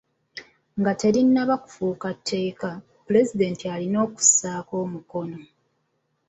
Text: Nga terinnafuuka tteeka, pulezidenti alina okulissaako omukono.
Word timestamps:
Nga 0.79 0.91
terinnafuuka 1.01 2.09
tteeka, 2.17 2.69
pulezidenti 3.05 3.63
alina 3.73 3.97
okulissaako 4.05 4.73
omukono. 4.85 5.37